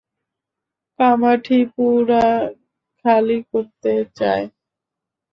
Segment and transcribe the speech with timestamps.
[0.99, 2.25] কামাঠিপুরা
[3.05, 4.45] খালি করতে চায়।